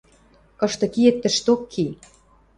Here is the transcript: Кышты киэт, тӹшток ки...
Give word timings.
Кышты 0.59 0.87
киэт, 0.93 1.15
тӹшток 1.21 1.61
ки... 1.71 1.85